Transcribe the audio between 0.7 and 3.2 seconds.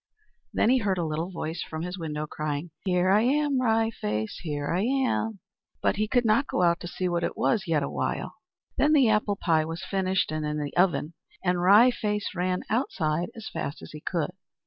he heard a little voice from his window, crying, "Here